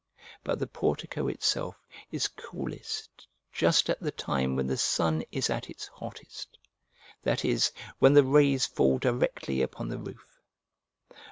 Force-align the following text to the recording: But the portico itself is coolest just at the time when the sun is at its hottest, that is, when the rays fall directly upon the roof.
But 0.43 0.57
the 0.57 0.65
portico 0.65 1.27
itself 1.27 1.75
is 2.11 2.27
coolest 2.27 3.27
just 3.53 3.87
at 3.87 3.99
the 3.99 4.09
time 4.09 4.55
when 4.55 4.65
the 4.65 4.75
sun 4.75 5.23
is 5.31 5.47
at 5.51 5.69
its 5.69 5.85
hottest, 5.85 6.57
that 7.21 7.45
is, 7.45 7.71
when 7.99 8.13
the 8.15 8.23
rays 8.25 8.65
fall 8.65 8.97
directly 8.97 9.61
upon 9.61 9.89
the 9.89 9.99
roof. 9.99 10.41